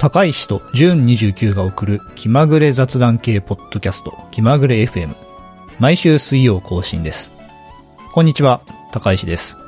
[0.00, 5.14] 高石と純29が送る気まぐれ雑談系ポッドキャスト気まぐれ FM
[5.78, 7.30] 毎週水曜更新です
[8.14, 8.62] こんにちは
[8.92, 9.58] 高石です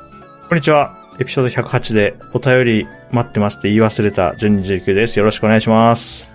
[0.53, 0.95] こんにちは。
[1.19, 5.17] エピソード108でお便り待ってますって言い忘れた純29です。
[5.17, 6.29] よろしくお願いします。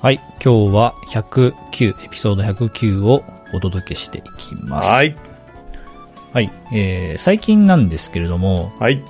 [0.00, 5.14] はい今日は109エピソード109をお届けしていきますはい。
[6.32, 9.02] はい、えー、最近なんですけれどもはい。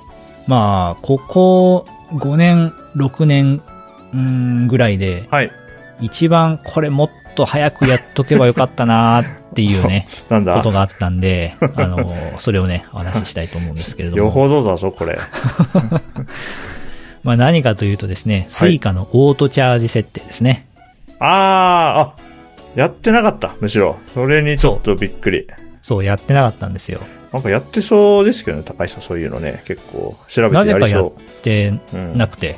[0.47, 3.61] まあここ5年6年
[4.13, 5.51] うーんぐらいではい。
[6.01, 10.55] 一番これもっと早くやっとけばよかったなーっていうね なんだ？
[10.55, 14.23] ことがあったんで、あの、それをね、お話ししたいと思うんですけれども。
[14.23, 15.19] よほどだぞ、これ。
[17.23, 20.67] まあ何かというとですね、スイカのオートチャージ設定ですね。
[21.19, 22.29] あー、あ、
[22.75, 23.97] やってなかった、むしろ。
[24.13, 25.47] それにちょっとびっくり。
[25.81, 27.01] そう、やってなかったんですよ。
[27.31, 29.61] なんかやってそうですけどね、高橋さん、そういうのね。
[29.65, 31.97] 結構、調べなぜかやってやりそてう。
[31.97, 32.17] うん。
[32.17, 32.57] なくて。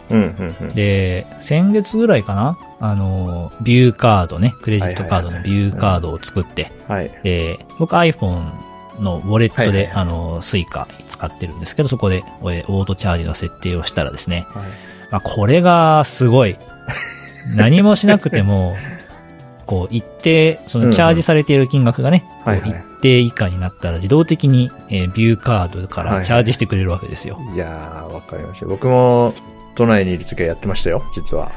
[0.74, 7.12] で、先月ぐらいかなあの、ビューカードね、クレジットカードのビューカードを作って、はい。
[7.24, 8.52] で、僕 iPhone
[9.00, 14.64] のウォレットで、あの、スイカ使ってるんですけど、そこでえオートチャージの設定をしたらですね、はい。
[15.12, 16.58] まあ、これがすごい。
[17.56, 18.76] 何もしなくても、
[19.72, 22.26] こう、一定、そのチャージされている金額がね、
[22.66, 27.40] 一定以下になったら自動的に、えービューカードかはいはいらチャージしてくれるわけですよ。
[27.56, 28.66] いやー、わかりました。
[28.66, 29.34] 僕も、
[29.76, 31.54] 都内にいる時はやってましたよ、実は。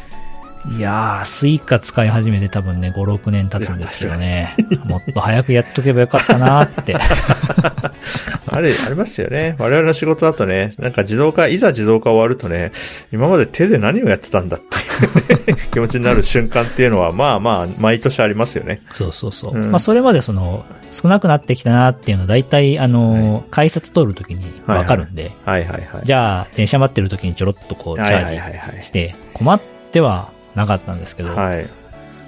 [0.78, 4.54] いやー、スイカ使い始めて多分ね、5、6年経つんですけどね。
[4.86, 6.94] もっと早くやっとけばよかったなーって。
[8.55, 9.56] あれ、ありますよね。
[9.58, 12.70] 我々の仕事だとね、なんか自動化、いざ自動化終わるとね、
[13.12, 18.80] 今まで手で何をやってたんだっていう 気持ちになる瞬間っていうのは、まあまあ、毎年ありますよね。
[18.92, 19.55] そうそうそう。
[19.55, 26.06] うんまあ、それまでその、少なくなってきたなーっていうのは大体、あのー、改札通るときにわかるんで、はいはいはい。
[26.06, 29.60] じゃあ、電車待ってる時にちょろっとこう、チャはいはいはいージして、困っ
[29.91, 31.66] てはなかったんですけど、はい。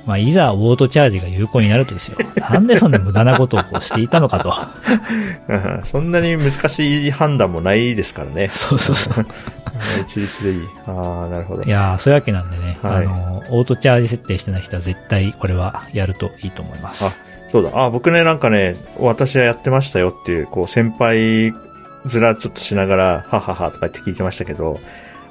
[0.07, 0.23] はい。
[0.23, 2.19] まあ、いざオートチャージが有効になるとですよ。
[2.39, 4.55] なんでそんな無駄なことをこうしていたのかと。
[5.49, 8.49] う んそんなに難しい判断もないですからね。
[8.53, 9.27] そうそうそう。
[10.03, 10.69] 一律でいい。
[10.87, 11.69] ああ、なるほどい。
[11.69, 17.05] やー、そういうわけなんでね、はいあの、オートチャージ設定してない人は絶対これはやるといいと思います。
[17.05, 17.13] あ
[17.51, 17.71] そうだ。
[17.75, 21.55] あ、僕ね、なんかね、私はやってましたよっていう、こう、先輩
[22.07, 24.81] ずらちょっとしながら、はははとか言って聞いてましたけど、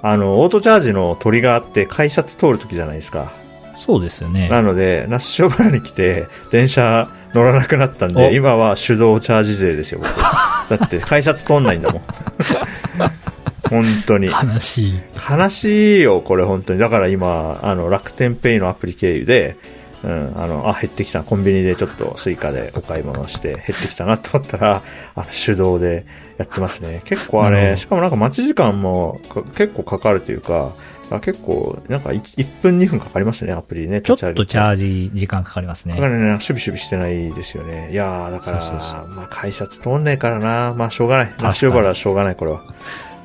[0.02, 3.32] あの、オートチャージのトリガーって改札通るときじゃないですか。
[3.76, 4.50] そうですよね。
[4.50, 10.10] なので、那須塩原に来て、電車乗らなくなったんおで、今は手動チャージ税ですよ、僕。
[10.80, 12.02] だって、改札通んないんだもん。
[13.70, 14.28] 本当に。
[14.28, 15.00] 悲しい。
[15.30, 16.80] 悲しいよ、これ本当に。
[16.80, 19.58] だから今、あの、楽天ペイのアプリ経由で、
[20.04, 21.24] うん、あの、あ、減ってきた。
[21.24, 24.82] コンビニでちょっとスイカでお買い物して減ってきたなと思ったら、
[25.16, 26.06] あの、手動で
[26.38, 27.02] やってますね。
[27.06, 30.74] 結構あれ、うんしかもなんか待ち時間もか結構かかるというか、
[31.12, 34.02] あ結構、なんか 1, 1分2分かかりますね、アプリね。
[34.02, 36.08] ちょっとチャージ時間かかりますねだか。
[36.08, 37.90] らね、シュビシュビしてないですよね。
[37.92, 40.74] いやー、だから、そうそうそまあ、改札通んないからな。
[40.76, 41.28] まあ、しょうがない。
[41.28, 42.64] かに那須塩原はしょうがない、これは。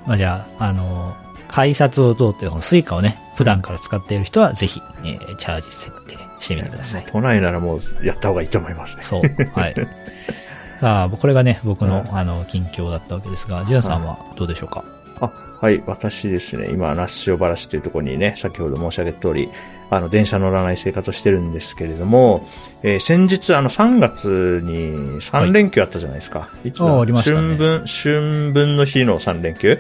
[0.06, 1.16] まあ、じゃあ、あの、
[1.48, 5.99] 改札を通って、このスイカをね、普段から使っている人は、ぜひ、オートチャージ設定
[6.40, 7.04] してみてください。
[7.10, 9.02] 都内ならもうやった方がいいと思いますね。
[9.04, 9.22] そう。
[9.58, 9.74] はい。
[10.80, 14.82] さあ、これがね、僕の、うんあの、近況だったわけですが、ジュンさんはどうでしょうか？
[15.20, 15.30] あ、
[15.60, 19.50] はい、私ですね、今、那須塩原市というところにね、先ほど申し上げた通り、
[19.90, 22.46] あの、電車乗らない生活をしてるんですけれども、
[22.82, 26.48] えー先日、あの、3月に3連休あったじゃないですか。
[26.64, 29.78] いつだあありましたね春分、春分の日の3連休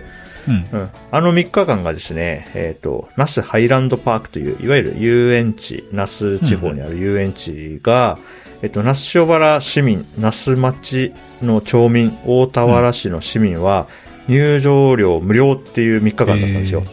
[0.48, 0.68] うん。
[0.72, 0.90] うん。
[1.10, 8.18] あの3日間がですね、えっ、と、那須ハイランドパークという、いわゆる遊園地、那須地方にある遊園地が、
[8.62, 11.12] えっと、那須塩原市民、那須町
[11.42, 13.86] の町民、大田原市の市民は、
[14.28, 16.84] 入場料無料っていう3日間だったんですよ。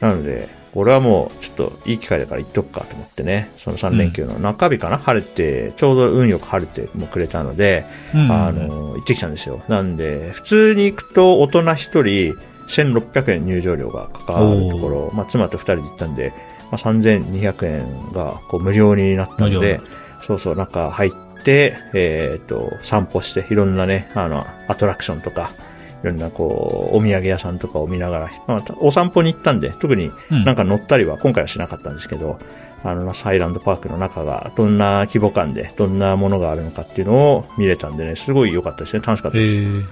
[0.00, 8.30] なので、これはもう、ちょっといい機会だから行っとくかと思ってね、その3連休の中日かな、晴れて、ちょうど運よく晴れてもくれたので、うん。
[8.30, 9.62] あの、行ってきたんですよ。
[9.68, 12.34] なんで、普通に行くと大人一人
[12.66, 16.32] 1600円入場料がかかるところ、まあ、妻と二人で行ったんで、
[16.70, 19.80] まあ、3200円がこう無料になったの無で、
[20.22, 21.12] そうそう、中入っ
[21.44, 25.63] て、えっ、と、散歩して、いろんなね、あの、アトラクションとか、い
[26.04, 32.38] ろんなこう、お土産屋さんとかを見ながら、まあ、お散歩に行ったんで、特にうんなんか乗ったりは今回はしなかったんですけど、
[32.84, 39.02] あの、サイランドパークの中がどんな規模感で、どんなものがあるのかっていうのを見れたんでね、すごい良かったですね。
[39.04, 39.52] 楽しかったえです。
[39.60, 39.84] ー、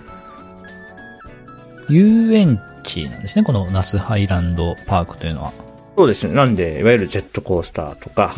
[1.88, 5.52] 遊園地なんですね、このナスハイランドパークというのは。
[5.96, 6.34] そうですね。
[6.34, 8.32] なんで、いわゆるジェットコースターとか。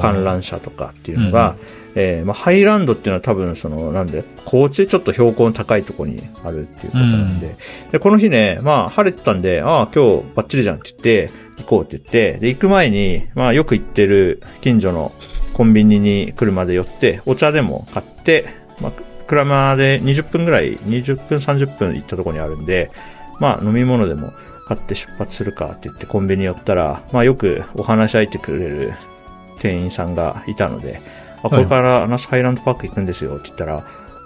[0.00, 1.56] 観覧車とかっていうのが、
[1.94, 7.56] えーまあ、ハイランドっていうのは多分その、なんで、高知ちょっと標高の高いところにあるっていうことなんで、
[7.92, 15.12] で、この日ね、まあ、晴れてたんで、ああ、今日バッチリじゃんって言って、行こうって言って、で、行く前に、まあよく行ってる近所の
[15.52, 18.46] コンビニに車で寄って、お茶でも買って、
[18.80, 18.92] まあ、
[19.26, 22.90] 車で20分ぐらい、20分30分行ったところにあるんで、
[23.38, 24.32] まあ飲み物でも
[24.66, 28.92] 買って出発するかって言ってコンビニ寄ったら、まあよくお話し相手くれる
[29.60, 31.00] 店員さんがいたので、
[31.42, 33.84] あ、これからナスハイランドパーク行くんですよって言ったら、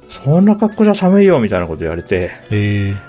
[0.09, 2.31] そんな格好じゃ寒いよみたいなこと言われて。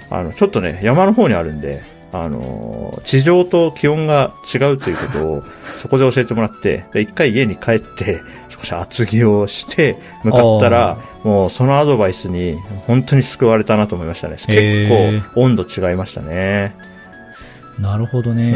[0.10, 5.44] あの、ちょっとね、山の方にあるんで、あのー地上と気温が違うということを、
[5.78, 12.56] そこで教えてもらって、で一回家に帰って、少し厚着をして、向かったら、もうそのアドバイスに、
[12.88, 14.36] 本当に救われたなと思いましたね。
[14.38, 14.90] 結
[15.36, 16.76] 構、温度違いましたね。
[17.80, 18.52] なるほどね。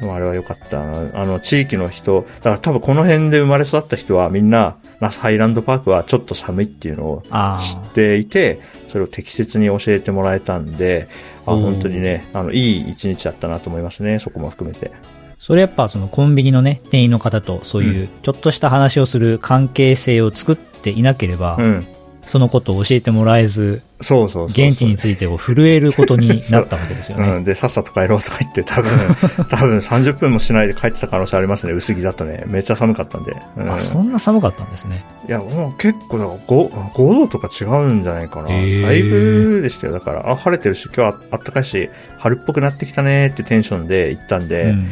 [0.00, 0.12] うん。
[0.12, 1.20] あれは良かったな。
[1.20, 11.08] あの、地域の人、だから多分この辺で生まれ育った人はみんな、ナスハイランドパークはちょっと寒いっていうのをあ知っていて、それを適切に教えてもらえたんで、
[11.46, 14.92] あうん本当にね、あの、いい一日だったなと思いますね、そこも含めて。
[15.38, 21.86] それやっぱそのコンビニのね、店員の方とそういうちょっとした話をする関係性を作っていなければ、うん。
[22.28, 24.46] そのことを教えてもらえず、そうそう。
[24.46, 27.28] 現地についてを震えることになったわけですよね。
[27.28, 27.44] うん。
[27.44, 28.90] で、さっさと帰ろうとか言って、多分、
[29.48, 32.44] 多分30分もしないで帰ってた可能性ありますね、薄着だとね。
[32.46, 33.34] めっちゃ寒かったんで。
[33.56, 35.04] うん、あ、そんな寒かったんですね。
[35.28, 38.48] いや、もう結構だから 5, 5度とか違うんじゃないかな。
[38.50, 39.94] だいぶでしたよ。
[39.94, 41.88] だから、あ、晴れてるし、今日はあったかいし、
[42.18, 44.88] 春っぽくなってきたねってテンションで行ったんで、うん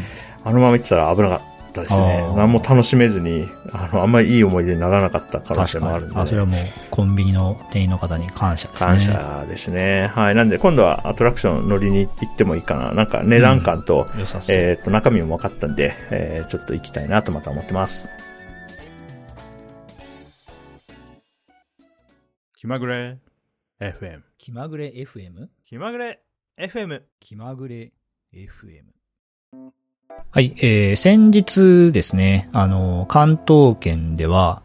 [0.47, 8.87] あのまま行ってたら危なかったですね何も楽しめずに、あの、あんまりいい思い出にならなかった可能性もあるんで、あ、それはもうコンビニの店員の方に感謝ですね。
[8.87, 10.11] 感謝ですね。
[10.15, 10.35] はい。
[10.35, 12.93] なんで、今度はアトラクション乗りに行ってもいいかな。
[12.93, 14.23] なんか値段感と、う。
[14.49, 18.09] えっ、と、中身も分かったんで、えーちょっと行きたいなとまた思ってます。
[22.55, 23.19] 気まぐれ
[23.81, 24.23] FM。
[24.39, 25.49] 気まぐれ FM?
[25.65, 26.21] 気まぐれ
[26.59, 27.03] FM。
[27.21, 27.93] 気まぐれ
[28.33, 29.77] FM。
[30.31, 34.63] はい、えー、先日ですね、あの、関東圏では、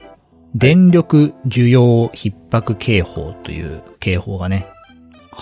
[0.54, 4.68] 電力需要逼迫警報という警報がね、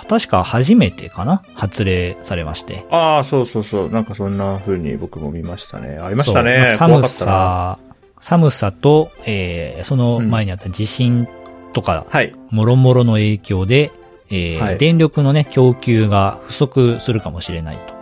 [0.08, 2.86] 確か初めてかな発令されまして。
[2.92, 3.90] ああ、そうそうそう。
[3.90, 5.98] なんかそんな風に僕も見ましたね。
[5.98, 6.64] ありましたね。
[6.66, 7.04] 寒。
[7.04, 7.80] さ、
[8.20, 11.28] 寒さと、えー、その前にあった地震
[11.74, 12.36] とか、はい。
[12.52, 13.92] もろもろの影響で、
[14.30, 17.78] えーはい電力のね、供給が不足するかもしれない。
[17.78, 17.99] と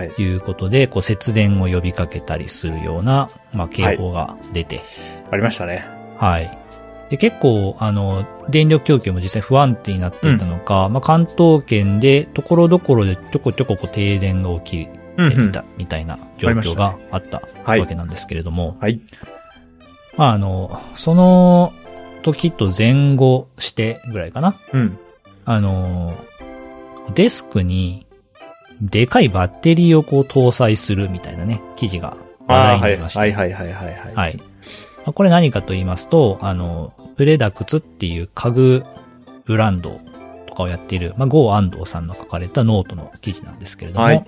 [0.00, 4.82] いうことで、こう節電を呼びかけたりするような、まあ、警報が出て、
[5.30, 5.84] ありましたね。
[6.18, 6.58] はい。
[7.10, 19.00] で結構、あの、電力供給も実際不安定になっていたのか、まあ、関東圏でところどころでちょこちょここう停電が起きうんうんていたみたいな状況があったはいわけなんですけれども、はい。
[20.16, 21.72] まあ、あの、その
[22.22, 24.54] 時と前後してぐらいかな。
[24.72, 24.98] うん。
[25.44, 26.14] あの、
[27.14, 28.06] デスクに
[28.82, 32.64] でかいバッテリーをこう搭載するみたいなね、記事が話。
[32.64, 33.20] 題になりました。
[33.20, 34.14] はいはいはいはいはい。
[34.14, 34.36] はい。
[34.36, 34.44] ま
[35.06, 38.84] あこれ何かと言いますと、あの、プレダクツっていう家具
[39.44, 40.00] ブランド
[40.46, 44.24] とかをやっている、まあ、ゴー安藤さんの書かれたノートの記事なんですけれども、はい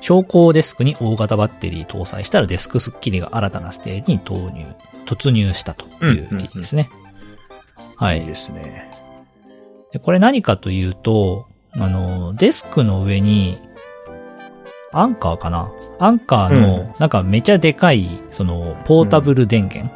[0.00, 4.64] 昇降デスクに大型バッテリー搭載したらデスクスッキリが新たなステージに投入、
[5.04, 6.90] 突入したという記事ですね。
[7.96, 8.22] はいい。
[8.22, 8.88] いですね。
[9.92, 13.58] でこれ何かというと、あの、デスクの上に、
[14.92, 15.70] アンカーかな？
[15.98, 19.94] アンカーうんの、なんかめちゃでかい、その、ポータブル電源。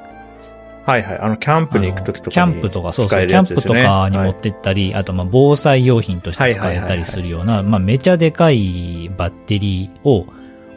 [0.84, 1.18] はいはい。
[1.18, 10.26] あの、キャンプに行くときとかにキャンプとか、そうそう、キャンプとかに持ってったり、あと、まあ、防災用品として使えたりするような、まあ、めちゃでかいバッテリーを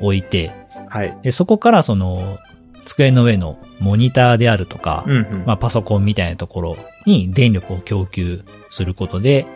[0.01, 0.51] 置いて、
[0.89, 1.09] はい。
[1.09, 1.17] はい。
[1.23, 2.37] でそこからその、
[2.85, 5.43] 机の上のモニターであるとか、うんうん。
[5.45, 9.47] まあ、パソコンみたいなところに電力を供給することで、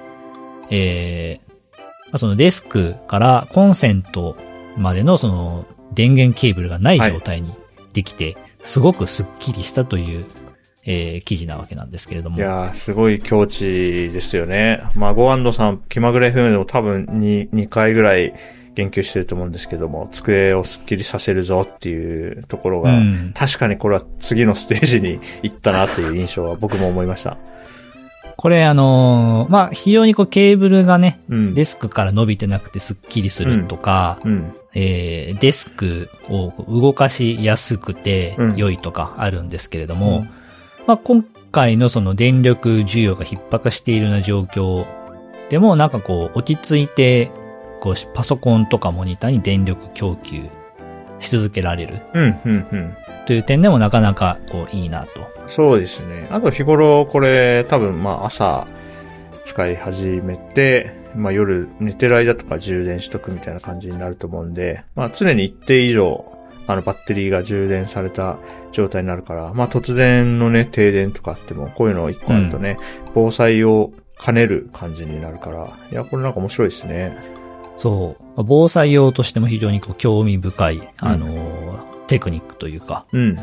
[0.70, 1.48] えー
[2.08, 4.38] まあそのデスクからコンセント
[4.78, 7.54] までのその電源ケーブルがない状態に
[7.94, 10.26] できて、すごくスッキリしたという、
[10.86, 12.38] えー記事なわけなんですけれども。
[12.38, 14.82] いやー、すごい境地ですよね。
[14.96, 18.34] まあ、ゴアンドさん、気まぐれ FM でも多分2、2回ぐらい
[18.76, 27.38] 言及してると思うんですけども、机をスッキリさせるぞっていうところが、うん確かにこれは次のステージに行ったなっていう印象は僕も思いました。
[28.38, 31.54] これあのーまあ、非常にこうケーブルがね、うん。
[31.56, 34.56] デスクから伸びてなくてスッキリするとか、うん。
[34.74, 40.30] えーデスクを動かしやすくてうん良いとかあるんですけれども、うん
[40.86, 44.86] まあ、今回のその電力需要が逼迫しているような状況
[45.50, 47.32] でもなんかこう落ち着いて
[47.82, 50.44] こうパソコンとかモニターに電力供給
[51.20, 52.98] し続けられるうん、うん、うん。
[53.28, 55.28] という点でもなかなかこういいなと。
[55.48, 56.28] そうですね。
[56.32, 58.66] あと日頃これ多分まあ朝
[59.46, 66.26] 使い始めて、まあ夜寝てる間とか充電しとくみたいな感じになると思うんで、まあ常に一定以上、
[66.68, 68.38] あのバッテリーが充電された
[68.72, 73.92] 状態になるから、まあ突然のね、停電とかあっても、こういうの一個あるとね、うん、防災を
[74.24, 77.18] 兼ねる感じになるから、いや、これなんか面白いですね。
[77.78, 78.44] そう。
[78.44, 83.38] 防災用としても非常にこう興味深い、あの、うん、テクニックというか、うん。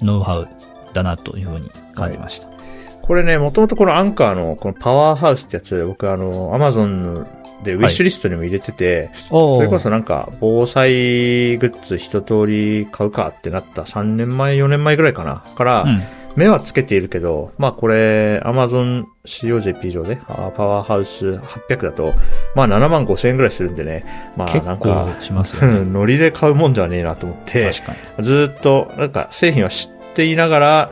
[0.00, 0.48] ノウハウ
[0.92, 2.48] だなというふうに感じました。
[2.48, 2.58] はい、
[3.02, 7.26] これね、もともとこのアンカーのこのパワーハウスってやつ、僕あの、アマゾン
[7.62, 15.44] でウィッシュリストにも入れてて、はい、それこそなんか防災グッズ一通り買うかってなった3年前、4年前ぐらいかな。
[15.54, 16.02] から、うん
[16.36, 22.14] 目はつけているけど、まあこれ、Amazon COJP 上で、パワーハウス800だと、
[22.54, 24.04] まあ7万5千円ぐらいするんでね。
[24.36, 27.72] まあなんか、しますよね、ノリで買うもんではねえなと思って、
[28.20, 30.90] ずっと、なんか製品は知っていながら、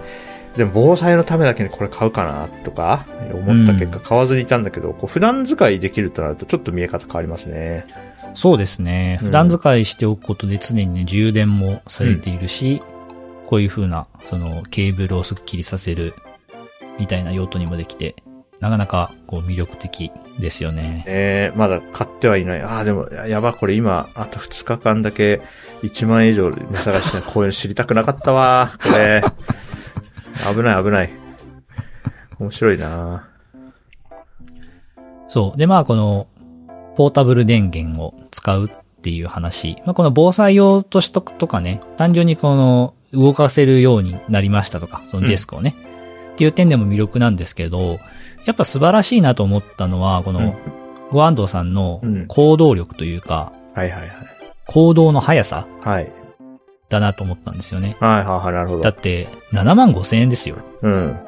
[0.56, 7.84] でも防災のためだけにこれ買うかなとか思った結果買わずにいたんだけど、うん、こう普段使いできるとなるとちょっと見え方変わりますね。
[8.34, 9.18] そうですね。
[9.20, 12.93] 普段使いしておくことで常にね、充電もされているし、うん、
[13.46, 16.14] こういう風な、そのケーブルをスッキリさせる
[16.98, 18.16] みたいな用途にもできて、
[18.60, 21.04] なかなかこう魅力的ですよね。
[21.06, 22.62] ええー、まだ買ってはいない。
[22.62, 25.42] ああ、でも、やば、これ今、あと2日間だけ
[25.82, 29.22] 1万円以上値下がりして、こういうの知りたくなかったわ、これ。
[30.54, 31.10] 危ない危ない。
[32.38, 33.28] 面白いな
[35.28, 35.58] そう。
[35.58, 36.28] で、まあ、この、
[36.96, 39.76] ポータブル電源を使うっていう話。
[39.84, 47.98] まあ、この防災用としとくとかね、単純にこの、動かせるようになりましたとか、そのデスクをね、うん、っていう点でも魅力なんですけど、
[48.44, 50.54] やっぱ素晴らしいなと思ったのは、この、
[51.10, 54.10] ご安藤さんの行動力というか、うん、はいはいはい。
[54.66, 55.66] 行動の速さ。
[55.82, 56.10] はい。
[56.88, 57.96] だなと思ったんですよね。
[58.00, 58.82] はいはいはい、なるほど。
[58.82, 60.56] だって、7万5千円ですよ。
[60.82, 61.18] うん。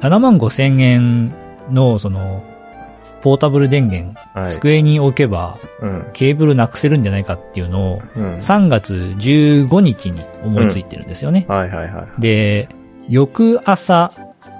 [0.00, 1.32] 7万5千円
[1.70, 2.42] の、その、
[3.22, 11.46] ポータブル電源、はい、机に置けば、うん、ケーブルなくせるんじゃないかっていうのを、うん、3月15日に思いついてるんですよね。
[11.48, 12.20] うん、はいはいはい。
[12.20, 12.68] で、
[13.08, 14.12] 翌朝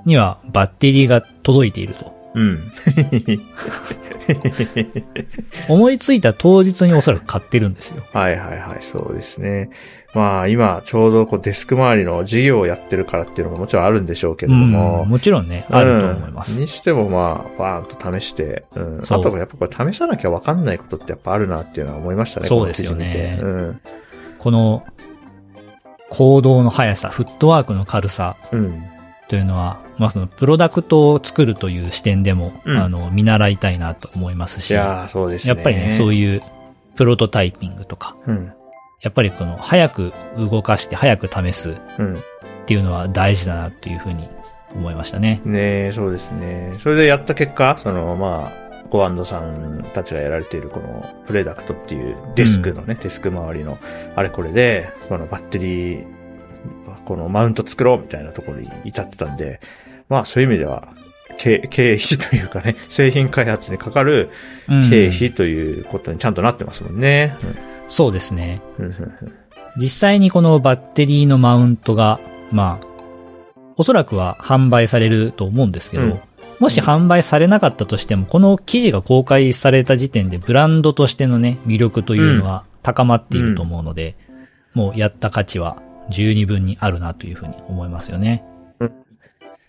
[0.04, 2.21] にはバッテリーが届いていると。
[2.34, 2.72] うん。
[5.68, 8.02] 思いついた当日におそらく買ってるんですよ。
[8.12, 9.70] はいはいはい、そうですね。
[10.14, 15.02] まあ今ちょうどこうデスク周りの事業をやってるからっていうのももちろんあるんでしょうけれども。
[15.02, 16.60] うん、もちろんね、あると思います。
[16.60, 19.02] にしてもまあ、バーンと試して、うん。
[19.02, 22.48] あとやっぱこれ試さなきゃわかんないことってやっぱあるなっていうのは思いましたね。
[22.48, 23.38] そうですよね。
[23.42, 23.80] うん。
[24.38, 24.84] この、
[26.10, 28.36] 行動の速さ、フットワークの軽さ。
[28.52, 28.84] うん。
[29.32, 34.72] というのは、まあそのプロダクトを作るという視点でも、うん、あの、見習いたいなと思いますし。
[34.72, 35.54] いやそうですね。
[35.54, 36.42] やっぱりね、そういう
[36.96, 38.52] プロトタイピングとか、うん、
[39.00, 41.76] やっぱりこの早く動かして早く試すっ
[42.66, 44.28] ていうのは大事だなっていうふうに
[44.74, 45.40] 思いましたね。
[45.46, 46.74] ねそうですね。
[46.80, 53.78] それでやった結果、その、まあ、ゴアンドさんたちがやられているこのプレダクトっていうデスクのね、うん、デスク周りの
[54.14, 56.21] あれこれで、このバッテリー
[57.04, 59.60] このマウント作ろうみたいなところに至ってたんで、
[60.08, 60.88] まあそういう意味では、
[61.38, 64.30] 経経費というかね、 製品開発にかかる
[64.90, 67.36] 経費ということにちゃんとなってますもんね。
[67.42, 67.56] うん、
[67.88, 68.60] そうですね。
[69.76, 72.20] 実際にこのバッテリーのマウントが、
[72.50, 72.86] まあ、
[73.76, 76.20] おそらくは販売されると思うんですけど、うん、
[76.60, 84.14] もし販売されなかったとしても、この記事が公開された時点でブランドとしてのね、魅力というのは高まっていると思うので、
[84.74, 85.76] うん、もうやった価値は
[86.10, 88.44] 十二分にあるなというふうに思いますよね。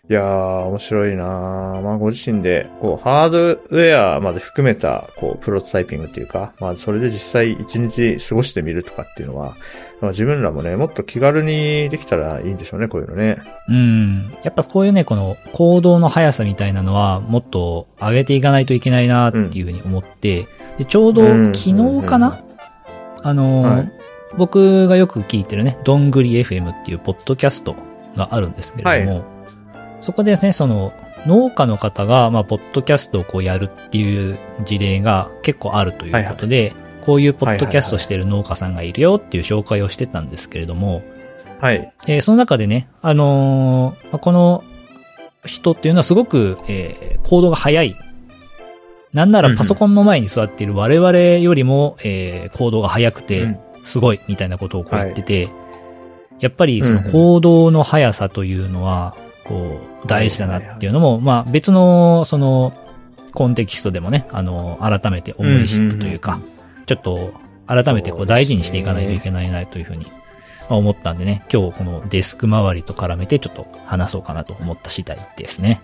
[0.09, 9.55] いやー、面白いなーまあ、ご自身で、こう、ハードウェアまで含めた、こう、プロトタイピングっていうか、まあ、それで実際一日過ごしてみるとかっていうのは、
[10.01, 13.37] まあ、自分らもね、もっと気軽にできたらいいんでしょうね、こういうのね。
[13.69, 14.33] うん。
[14.43, 21.23] やっぱこういうね、この行動の速さみたいなのは、もっと上げていかないといけないなっていうふうに思って、うん、でちょうど
[21.53, 22.43] 昨日かな、
[23.21, 23.91] あのーはい、
[24.37, 27.75] 僕がよく聞いてるね、どんぐり FM っていうポッドキャスト
[28.15, 29.25] があるんですけれども、はい、
[30.01, 30.93] そこでですね、その、
[31.25, 41.01] 農家の方が、まあ、ポッドキャストをこうやるっていう事例が結構あるということで、はいはい、こういうポッドキャストしてる農家さんがいるよっていう紹介をしてたんですけれども、
[41.61, 41.93] はい。
[42.07, 44.63] えー、その中でね、あのー、この
[45.45, 47.95] 人っていうのはすごく、えー、行動が早い。
[49.13, 55.53] なんならパソコンの前に座っている我々よりも、えー、行動が早くて、うんすごいみたいなことをこう言ってて、はい、
[56.39, 62.73] やっぱりその行動の速さというのは、こう、大事だなっていうのも、まあ別の、その、
[63.33, 66.39] コンテキストでもね、あの、改めて思い知ったというか、
[66.85, 67.33] ちょっと、
[67.65, 70.11] 改めてこう大事にしていかないといけないなというふうに
[70.69, 75.81] まあ思ったんでね、今日このデスク周りと絡めてちょっと話そうかなと思った次第ですね。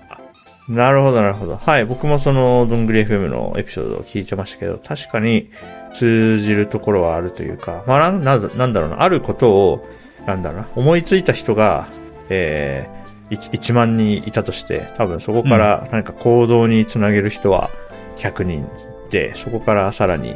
[0.69, 1.57] なるほど、なるほど。
[1.57, 1.85] はい。
[1.85, 5.49] 僕もその、どんぐり FM のエピソードを聞いてましたけど、確かに
[5.93, 9.87] 通じるところはあるというか、まあ、なんなんだなんだろうな、あることを、
[10.27, 11.87] なんだろうな、思いついた人が、
[12.29, 17.71] えー、1, 1万人いたとして、多分そこから何か行動につなげる人は
[18.17, 18.67] 100人
[19.09, 20.35] で、そこからさらに、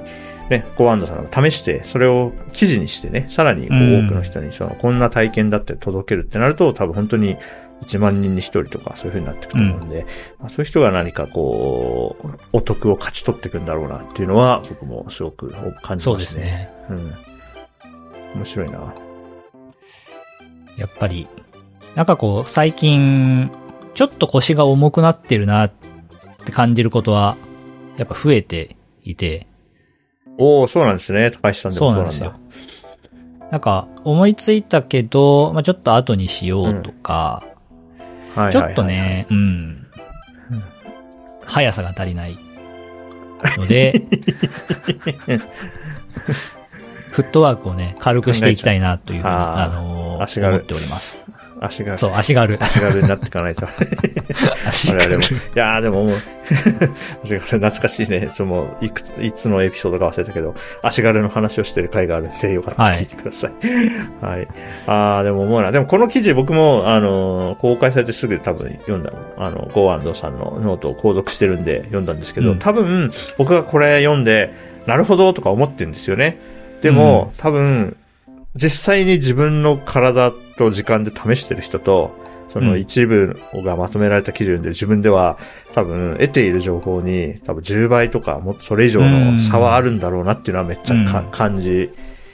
[0.49, 3.69] ね、ゴアンドさんが試して、それを記事にしてね、さらに多
[4.07, 7.37] くの人にその、こんな体験だって届けるってなると、多分本当に
[7.83, 10.05] 1万人に1人とかそういう風になっていくと思うんで、
[10.39, 16.69] まあ、そういう人が何かこう、お得を勝ち取っていくんだろうなっていうのは、僕もすごく感じそうますね。
[16.89, 17.13] ですね。
[18.33, 18.37] うん。
[18.37, 18.93] 面白いな。
[20.77, 21.27] やっぱり、
[21.95, 23.51] なんかこう、最近、
[23.93, 25.71] ちょっと腰が重くなってるなっ
[26.45, 27.37] て感じることは、
[27.97, 29.47] やっぱ増えていて、
[30.39, 31.29] おおそうなんですね。
[31.29, 32.11] 高橋さんでもそうなんだ。
[32.11, 32.43] そうなん
[33.51, 37.43] なんか、思いついたけど、まあちょっと後にしようとか、
[38.35, 38.83] はいはいはいちょっと。
[38.83, 39.87] ね、うん、
[41.45, 42.37] 速さが足りない
[43.57, 44.01] ので、
[47.11, 51.23] フットワークをね、軽くしていきたいなというふうに、あのー思っております。
[51.65, 52.57] 足が、そう、足軽。
[52.61, 53.67] 足軽になっていかないと。
[54.67, 55.21] 足我々も。
[55.21, 55.35] い軽。
[55.55, 56.15] やーでももう、
[57.23, 58.21] 足軽懐かしいね。
[58.21, 63.51] ちょっともう、いくつ、いつのエピソードか忘れたけど、足軽の話をしてる回があるんで、よかったら聞いてください。
[64.25, 64.47] はい。
[64.87, 65.71] あーでも思うな。
[65.71, 69.17] でもこの記事僕も、あのー公開されてすぐ多分読んだの。
[69.37, 74.51] あの、ゴーアンドさんのノートを購読してるんで読んだんですけど、うん多分、僕がこれ読んで、
[74.85, 76.37] なるほどとか思ってるんですよね。
[76.81, 77.95] でも、多分、
[78.55, 82.11] 実際に自分の体と時間で試してる人と、
[82.53, 82.79] そのうん。
[82.79, 85.37] 一部がまとめられた記事を読んでる自分では、
[85.73, 91.31] 多分得ている情報に多分10倍とかもっとそれ以上の差はあるんだろうなっていうのはめっちゃか、うん。
[91.31, 91.89] 感じ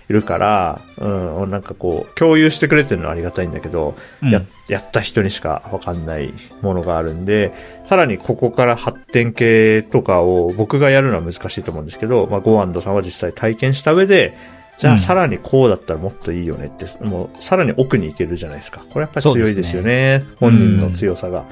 [0.09, 4.31] るから、うん、なんかこう、共有してくれてるのはありがたいんだけど、うん。
[4.31, 7.53] や、やった人にしかわかんないものがあるんで、
[7.85, 14.35] さらにここから発展系とかを僕がやるのは難しいと思うんですけど、まあ、ゴーアンドさんは実際体験した上で、
[14.79, 18.79] じゃうんあさらにこうだったらもっといいよねって、もうさらに奥に行けるじゃないですか。
[18.89, 20.23] これやっぱり強いですよね。
[20.39, 21.45] 本人の強さが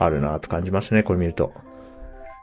[0.00, 1.52] あるなと感じますね、これ見ると。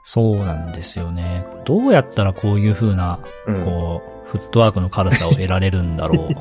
[0.03, 1.45] そうなんですよね。
[1.65, 3.65] どうやったらこういう風な、うん。
[3.65, 6.35] こう、フットワークの軽さを得られるんだろう。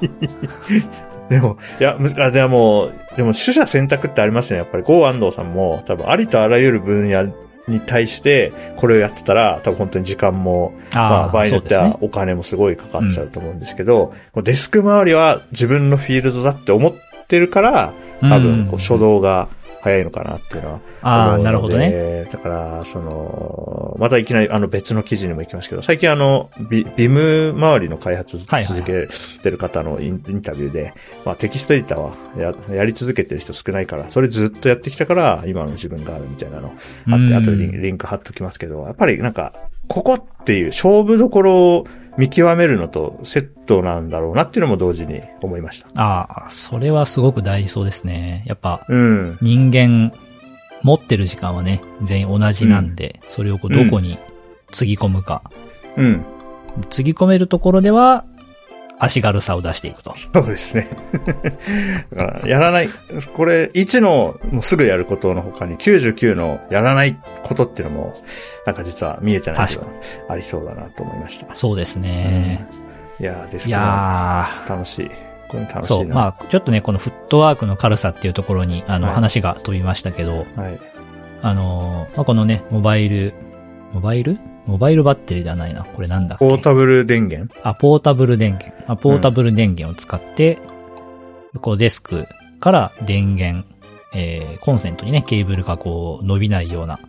[1.28, 4.58] でも、いや、むあでも、でも、取捨選択ってありますね。
[4.58, 7.26] やっぱり、ゴー安藤さんも、多分、ありとあらゆる分野
[7.68, 11.74] に対して、これをやってたら、多分本当に時間も、まあ、場合によって。
[11.74, 16.94] はお金もすごいかかっちゃうと思うんですけど、こうデスク周りは自分のフィールドだって思っ
[17.26, 19.48] てるから、多分、こう、初動が
[19.80, 22.24] 早いのかなっていうのはああ、なるほどね。。
[22.30, 29.08] だから、その、またいきなりあの別の記事にも行きますけど、最近あの、ビビム周りの開発続け
[29.42, 39.52] てる方のイン,、タビューで、まあテキストエディターはややり続けてる人少ないから、それずっとやってきたから、今の自分があるみたいなのあって、うん後でリンリンク貼っときますけど、やっぱりなんか、
[39.88, 41.86] ここっていう勝負どころを
[42.18, 45.88] 見極めるのとセットなんだろうなっていうのも同時に思いました。
[46.02, 48.44] ああ、それはすごく大事そうですね。
[48.46, 49.38] やっぱ、うん。
[49.40, 50.12] 人間、
[50.82, 54.18] 持ってる時間はね、全員同じなんで、それをこう、どこに
[54.72, 55.42] つぎ込むか。
[55.96, 56.24] うん。
[56.90, 58.24] つぎ込めるところでは、
[58.98, 60.14] 足軽さを出していくと。
[60.16, 60.88] そうですね。
[62.14, 62.88] だから、やらない、
[63.34, 68.14] これ、1のもうすぐやることの他に99のやらないことっていうのも、
[68.66, 69.92] なんか実は見えてないけど確
[70.28, 71.54] ありそうだなと思いました。
[71.54, 72.66] そうですね。
[73.20, 75.10] いやーですいや楽しい。
[75.48, 76.14] これ楽ー、そう、しいな。
[76.14, 80.78] まあ、ちょっとね、このフットワークの軽さっていうところに、あの、はい話が飛びましたけど、はい。
[81.42, 83.34] あのー、まあ、このね、モバイル、
[83.92, 84.38] モバイル？
[84.68, 85.82] モバイルバッテリーではないな。
[85.82, 86.46] これなんだっけ？
[86.46, 87.52] ポータブル電源？
[87.62, 88.84] あ、ポータブル電源。
[88.86, 90.58] あポータブル電源を使って、
[91.62, 92.26] こうデスク
[92.60, 93.66] から電源、
[94.14, 97.00] えー、コンセントにね、ケーブルがこう伸びないような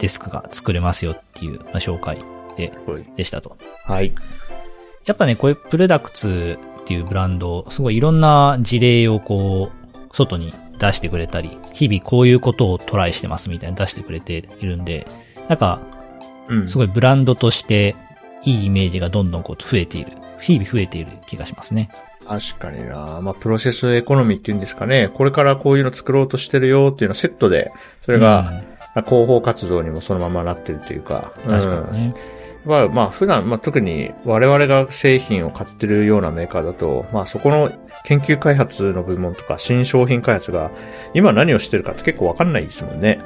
[0.00, 2.18] デスクが作れますよっていう、まあ、紹介
[2.56, 2.72] で、
[3.16, 3.56] でしたと。
[3.84, 4.12] はい。
[5.04, 15.06] やっぱね、こういうプレダクツっていうブランド、すごいいろんな事例をこう、外に出してくれたり、日々こういうことをトライしてますみたいに出してくれているんで、
[15.48, 15.80] なんか、
[16.48, 16.68] うん。
[16.68, 17.96] すごいブランドとして、
[18.42, 20.12] いいイメージがどんどんこう増えている。
[20.40, 21.90] 日々増えている気がしますね。
[22.26, 25.08] 確かになまあ、プロセスエコノミーっていうんですかね。
[25.14, 27.72] これからこういうの作ろうとしてるよっていうのをセットで、
[28.04, 28.62] それが、
[29.06, 31.32] 広報活動にもそのままなってるというか。
[31.46, 32.14] 確かにね。
[32.64, 37.70] まあ、まあ、普段、まあ、特に我々が製品を買ってるようなメーカーだと、まあ、そこの
[38.04, 40.72] 研究開発の部門とか新商品開発が
[41.14, 43.20] 今何をしてるかって結構わかんないですもんね。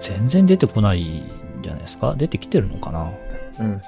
[0.00, 2.14] 全然出てこないんじゃないですか？
[2.16, 3.10] 出てきてるのかな？
[3.60, 3.82] うん。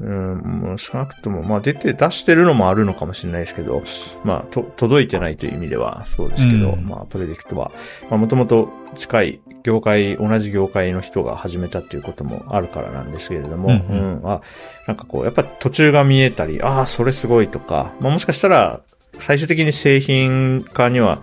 [0.00, 3.82] うん、もう少なくとも、まあ出て、出してるのもあるのかもしれないですけど、
[4.22, 6.84] まあ、と、届いてないという意味ではそうですけど、うん。
[6.84, 7.72] まあ、プレディクトは、
[8.08, 14.20] まあもともと近い業界、同じ業界の人が始めたっていうこともあるからなんですけれども、ううん。
[14.20, 14.40] ん、あ、
[14.86, 18.82] なんかこう、やっぱ途中が見えたり、ああ、それすごいとか、まあもしかしたら、
[19.18, 21.22] 最終的に製品化には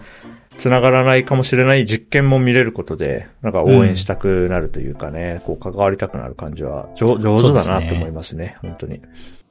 [0.58, 9.02] 繋がらないかもしれない実験も見れることで、なんか応援したくなるというかね、こう関わりたくなる感じは上上手だなと思いますね、本当に。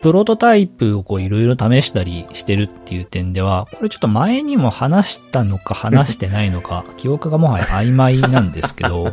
[0.00, 9.12] プロトタイプをこういろいろ試したりしてるっていう点では、これちょっと前にも話したのか話してないのか、 記憶がもはや曖昧なんですけど、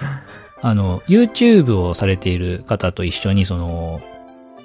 [0.62, 4.00] あの、YouTube をされている方と一緒にその、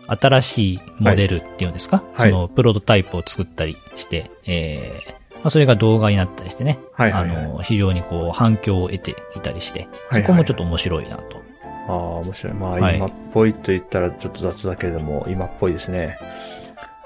[0.08, 2.32] 新しいモデルっていうんですか、はい。
[2.32, 7.38] そのプロトタイプを作ったりして、えーまあ、それが動画になったりしてね、はいはい、はい。
[7.38, 11.38] あの、非常にこう反響を得ていたりして、はいはいそこもちょっと面白いなと。
[11.88, 12.54] ああ、面白い。
[12.54, 16.18] まあ、はい今っぽいと言ったらちょっと雑だけれども、今っぽいですね。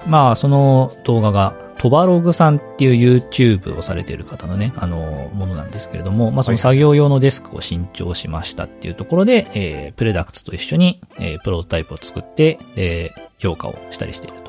[0.06, 14.41] まあ、その動画が、トバログさんっていう YouTube をされている方のね、あの、ものなんですけれども、まあ、その作業用のデスクを新調しましたっていうところで、えー、プレダクツと一緒に、えー、プロトタイプを作って、えー、評価をしたりしていると。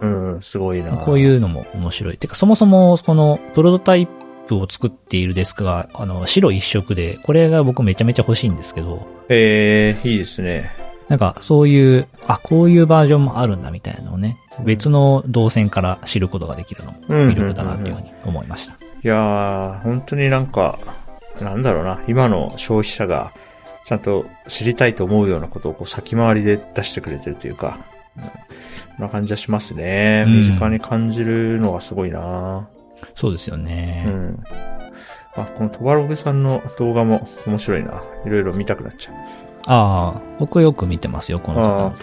[0.00, 0.96] うん、すごいな。
[0.98, 2.18] こういうのも面白い。
[2.18, 4.08] てか、そもそも、この、プロトタイ
[4.46, 10.70] プを作っているデスクが、あの、白一色で、これが僕めちゃめちゃ欲しいんですけど、ええいいですね。
[11.08, 18.74] なんか、そういう、あ、こういうバージョンもあるんだみたいなのをね、別の動線から知ることができるのも魅力だなというふうに思いました。
[18.74, 20.78] いやー、本当になんか、
[21.40, 23.32] なんだろうな、今の消費者が、
[23.86, 27.82] ちゃんと知りたいと思うようなことをこう先回りで出してくれてるというか、うん、
[28.96, 30.24] そんな感じはしますね。
[30.26, 32.68] うん身近に感じるのがすごいな
[33.14, 34.04] そうですよね。
[34.06, 34.44] うん。
[35.36, 38.02] あ、このトバログさんの動画も面白いな。
[38.26, 39.14] いろいろ見たくなっちゃう。
[39.66, 41.96] ああ、僕よく見てますよ、この方の動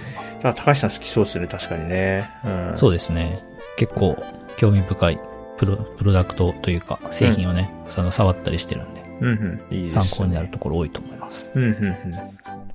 [0.43, 0.49] 画。
[0.49, 2.29] あ高橋さん好きそうですね、確かにね。
[2.45, 2.71] うん。
[2.75, 3.39] そうですね。
[3.77, 4.15] 結構
[4.57, 5.19] 興味深い
[5.57, 9.27] プロプロダクトというか製品をね、その触ったりしてるんで、うん
[9.71, 9.75] うん。
[9.75, 11.51] いいです、参考になるところ多いと思います。
[11.55, 11.95] うんうんうん。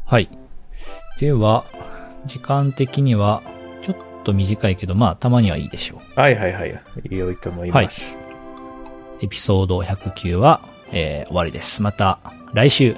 [0.05, 0.29] はい。
[1.19, 1.65] では、
[2.27, 3.43] 時間的には
[3.83, 6.21] ちょっと短いけど、まあ、たまにはいいでしょう。
[6.21, 6.81] はいはいはい。
[7.11, 8.19] 良いと思います。
[9.23, 10.61] エピソード109は、
[10.93, 11.83] えー終わりです。
[11.83, 12.19] また
[12.53, 12.97] 来週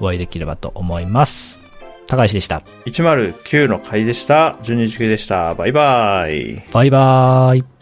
[0.00, 1.60] お会いできればと思います。
[2.06, 2.62] 高橋でした。
[2.86, 4.56] 109の回でした。
[4.62, 5.54] 12時9でした。
[5.54, 6.64] バイバイ。
[6.72, 7.77] バイバーイ。